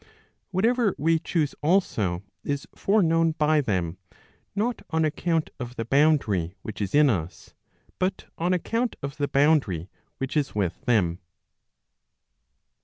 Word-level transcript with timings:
Whatever 0.49 0.95
we 0.97 1.19
choose 1.19 1.53
also, 1.61 2.23
is 2.43 2.67
foreknown 2.73 3.33
by 3.33 3.61
them, 3.61 3.99
not 4.55 4.81
on 4.89 5.05
account 5.05 5.51
of 5.59 5.75
the 5.75 5.85
boundary 5.85 6.55
which 6.63 6.81
is 6.81 6.95
in 6.95 7.07
us, 7.07 7.53
but 7.99 8.25
on 8.35 8.51
account 8.51 8.95
of 9.03 9.17
the 9.17 9.27
boundary 9.27 9.91
which 10.17 10.35
is 10.35 10.55
with 10.55 10.81
them. 10.85 11.19